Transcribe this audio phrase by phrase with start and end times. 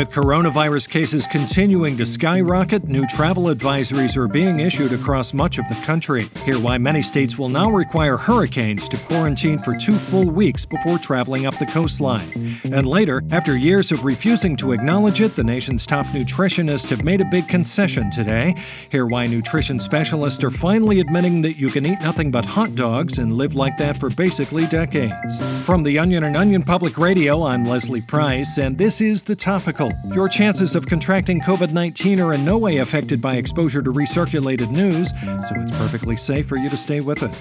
[0.00, 5.68] With coronavirus cases continuing to skyrocket, new travel advisories are being issued across much of
[5.68, 6.30] the country.
[6.46, 10.98] Hear why many states will now require hurricanes to quarantine for two full weeks before
[10.98, 12.56] traveling up the coastline.
[12.64, 17.20] And later, after years of refusing to acknowledge it, the nation's top nutritionists have made
[17.20, 18.54] a big concession today.
[18.88, 23.18] Hear why nutrition specialists are finally admitting that you can eat nothing but hot dogs
[23.18, 25.42] and live like that for basically decades.
[25.66, 29.89] From the Onion and Onion Public Radio, I'm Leslie Price, and this is The Topical
[30.14, 34.70] your chances of contracting COVID 19 are in no way affected by exposure to recirculated
[34.70, 37.38] news, so it's perfectly safe for you to stay with us.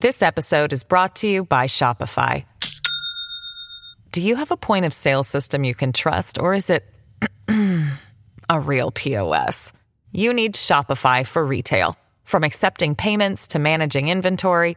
[0.00, 2.44] This episode is brought to you by Shopify.
[4.12, 6.84] Do you have a point of sale system you can trust, or is it
[8.48, 9.72] a real POS?
[10.12, 11.96] You need Shopify for retail.
[12.24, 14.76] From accepting payments to managing inventory,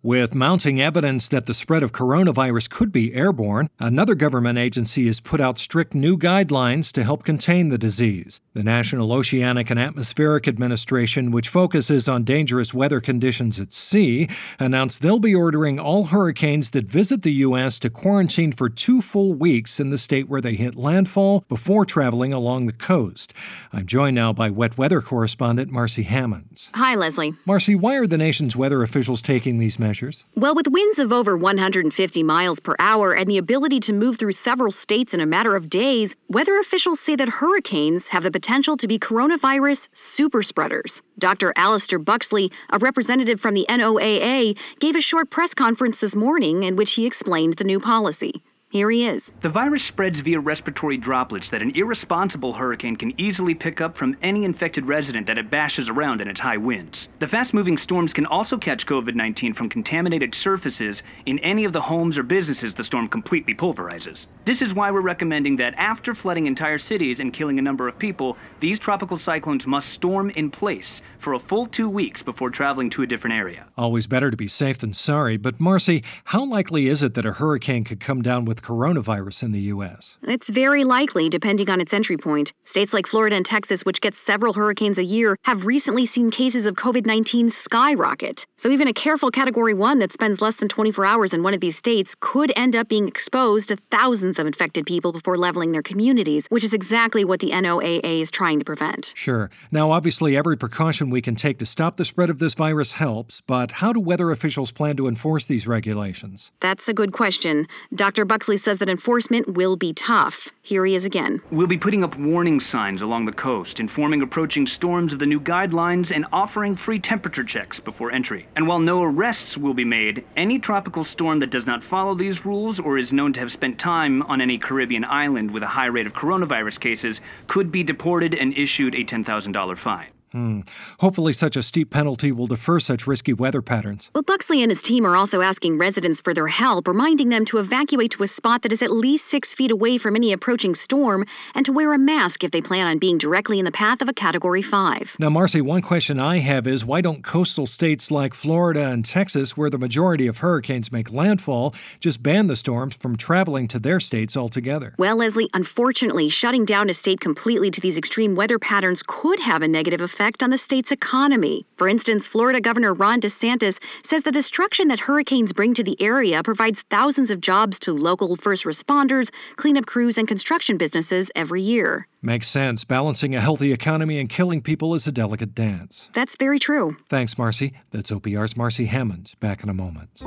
[0.00, 5.18] With mounting evidence that the spread of coronavirus could be airborne, another government agency has
[5.18, 8.40] put out strict new guidelines to help contain the disease.
[8.54, 14.28] The National Oceanic and Atmospheric Administration, which focuses on dangerous weather conditions at sea,
[14.60, 17.80] announced they'll be ordering all hurricanes that visit the U.S.
[17.80, 22.32] to quarantine for two full weeks in the state where they hit landfall before traveling
[22.32, 23.34] along the coast.
[23.72, 26.70] I'm joined now by wet weather correspondent Marcy Hammonds.
[26.74, 27.34] Hi, Leslie.
[27.44, 29.87] Marcy, why are the nation's weather officials taking these measures?
[29.88, 30.26] Measures?
[30.34, 34.32] Well, with winds of over 150 miles per hour and the ability to move through
[34.32, 38.76] several states in a matter of days, weather officials say that hurricanes have the potential
[38.76, 41.02] to be coronavirus super spreaders.
[41.18, 41.54] Dr.
[41.56, 46.76] Alistair Buxley, a representative from the NOAA, gave a short press conference this morning in
[46.76, 48.42] which he explained the new policy.
[48.70, 49.32] Here he is.
[49.40, 54.14] The virus spreads via respiratory droplets that an irresponsible hurricane can easily pick up from
[54.20, 57.08] any infected resident that it bashes around in its high winds.
[57.18, 61.72] The fast moving storms can also catch COVID 19 from contaminated surfaces in any of
[61.72, 64.26] the homes or businesses the storm completely pulverizes.
[64.44, 67.98] This is why we're recommending that after flooding entire cities and killing a number of
[67.98, 72.90] people, these tropical cyclones must storm in place for a full two weeks before traveling
[72.90, 73.66] to a different area.
[73.78, 77.32] Always better to be safe than sorry, but Marcy, how likely is it that a
[77.32, 80.18] hurricane could come down with with coronavirus in the U.S.?
[80.22, 82.52] It's very likely, depending on its entry point.
[82.64, 86.66] States like Florida and Texas, which get several hurricanes a year, have recently seen cases
[86.66, 88.46] of COVID 19 skyrocket.
[88.56, 91.60] So even a careful Category 1 that spends less than 24 hours in one of
[91.60, 95.82] these states could end up being exposed to thousands of infected people before leveling their
[95.82, 99.12] communities, which is exactly what the NOAA is trying to prevent.
[99.14, 99.50] Sure.
[99.70, 103.40] Now, obviously, every precaution we can take to stop the spread of this virus helps,
[103.40, 106.50] but how do weather officials plan to enforce these regulations?
[106.60, 107.68] That's a good question.
[107.94, 108.24] Dr.
[108.56, 110.48] Says that enforcement will be tough.
[110.62, 111.42] Here he is again.
[111.50, 115.38] We'll be putting up warning signs along the coast, informing approaching storms of the new
[115.38, 118.46] guidelines, and offering free temperature checks before entry.
[118.56, 122.46] And while no arrests will be made, any tropical storm that does not follow these
[122.46, 125.86] rules or is known to have spent time on any Caribbean island with a high
[125.86, 130.08] rate of coronavirus cases could be deported and issued a $10,000 fine.
[130.32, 130.60] Hmm.
[131.00, 134.10] Hopefully, such a steep penalty will defer such risky weather patterns.
[134.12, 137.58] But Buxley and his team are also asking residents for their help, reminding them to
[137.58, 141.24] evacuate to a spot that is at least six feet away from any approaching storm
[141.54, 144.08] and to wear a mask if they plan on being directly in the path of
[144.08, 145.16] a Category 5.
[145.18, 149.56] Now, Marcy, one question I have is why don't coastal states like Florida and Texas,
[149.56, 153.98] where the majority of hurricanes make landfall, just ban the storms from traveling to their
[153.98, 154.94] states altogether?
[154.98, 159.62] Well, Leslie, unfortunately, shutting down a state completely to these extreme weather patterns could have
[159.62, 161.64] a negative effect effect on the state's economy.
[161.76, 166.42] For instance, Florida Governor Ron DeSantis says the destruction that hurricanes bring to the area
[166.42, 172.08] provides thousands of jobs to local first responders, cleanup crews, and construction businesses every year.
[172.20, 172.84] Makes sense.
[172.84, 176.10] Balancing a healthy economy and killing people is a delicate dance.
[176.14, 176.96] That's very true.
[177.08, 177.74] Thanks, Marcy.
[177.92, 179.34] That's OPR's Marcy Hammond.
[179.38, 180.20] Back in a moment.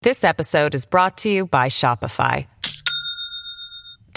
[0.00, 2.46] This episode is brought to you by Shopify.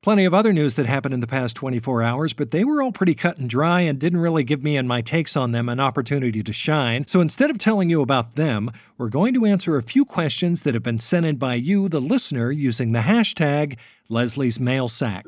[0.00, 2.92] Plenty of other news that happened in the past 24 hours, but they were all
[2.92, 5.80] pretty cut and dry and didn't really give me and my takes on them an
[5.80, 7.04] opportunity to shine.
[7.08, 10.74] So instead of telling you about them, we're going to answer a few questions that
[10.74, 13.76] have been sent in by you, the listener, using the hashtag
[14.08, 15.26] Leslie's Mail Sack.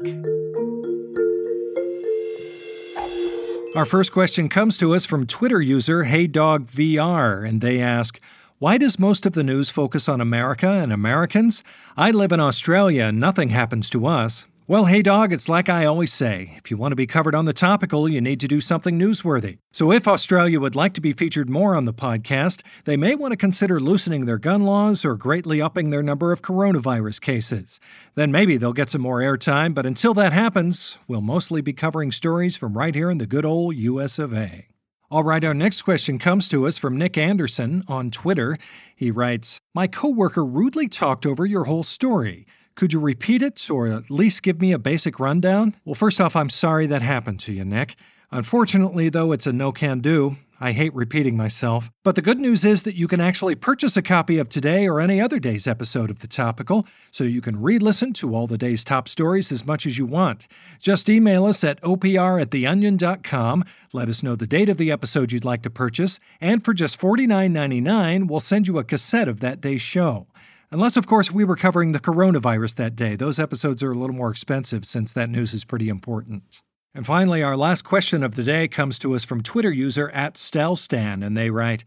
[3.75, 8.21] Our first question comes to us from Twitter user HeyDogVR, and they ask,
[8.61, 11.65] why does most of the news focus on America and Americans?
[11.97, 14.47] I live in Australia and nothing happens to us.
[14.71, 17.45] Well, hey, dog, it's like I always say if you want to be covered on
[17.45, 19.59] the topical, you need to do something newsworthy.
[19.73, 23.33] So, if Australia would like to be featured more on the podcast, they may want
[23.33, 27.81] to consider loosening their gun laws or greatly upping their number of coronavirus cases.
[28.15, 32.13] Then maybe they'll get some more airtime, but until that happens, we'll mostly be covering
[32.13, 34.69] stories from right here in the good old US of A.
[35.11, 38.57] All right, our next question comes to us from Nick Anderson on Twitter.
[38.95, 42.47] He writes My coworker rudely talked over your whole story.
[42.75, 45.77] Could you repeat it or at least give me a basic rundown?
[45.85, 47.97] Well, first off, I'm sorry that happened to you, Nick.
[48.31, 50.37] Unfortunately, though, it's a no can do.
[50.63, 51.91] I hate repeating myself.
[52.05, 55.01] But the good news is that you can actually purchase a copy of today or
[55.01, 58.59] any other day's episode of The Topical, so you can re listen to all the
[58.59, 60.47] day's top stories as much as you want.
[60.79, 63.65] Just email us at opr at theonion.com,
[63.95, 67.01] let us know the date of the episode you'd like to purchase, and for just
[67.01, 70.27] $49.99, we'll send you a cassette of that day's show.
[70.73, 73.17] Unless, of course, we were covering the coronavirus that day.
[73.17, 76.63] Those episodes are a little more expensive since that news is pretty important.
[76.95, 80.35] And finally, our last question of the day comes to us from Twitter user at
[80.35, 81.83] Stelstan, and they write,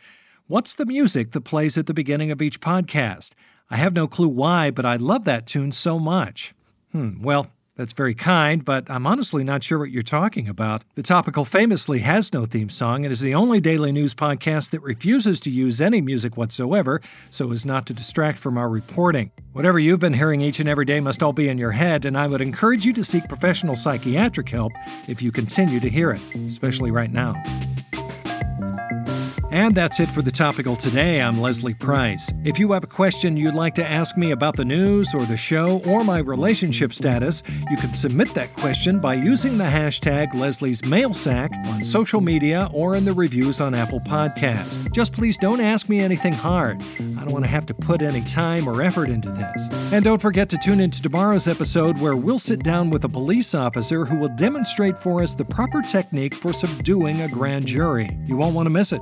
[0.47, 3.31] What's the music that plays at the beginning of each podcast?
[3.69, 6.53] I have no clue why, but I love that tune so much.
[6.91, 10.83] Hmm, well, that's very kind, but I'm honestly not sure what you're talking about.
[10.95, 14.81] The Topical famously has no theme song and is the only daily news podcast that
[14.81, 19.31] refuses to use any music whatsoever so as not to distract from our reporting.
[19.53, 22.17] Whatever you've been hearing each and every day must all be in your head, and
[22.17, 24.73] I would encourage you to seek professional psychiatric help
[25.07, 27.33] if you continue to hear it, especially right now.
[29.53, 31.21] And that's it for the topical today.
[31.21, 32.33] I'm Leslie Price.
[32.43, 35.37] If you have a question you'd like to ask me about the news or the
[35.37, 40.81] show or my relationship status, you can submit that question by using the hashtag Leslie's
[40.81, 44.91] Mailsack on social media or in the reviews on Apple Podcast.
[44.91, 46.81] Just please don't ask me anything hard.
[47.15, 49.69] I don't want to have to put any time or effort into this.
[49.91, 53.53] And don't forget to tune into tomorrow's episode where we'll sit down with a police
[53.53, 58.17] officer who will demonstrate for us the proper technique for subduing a grand jury.
[58.25, 59.01] You won't want to miss it.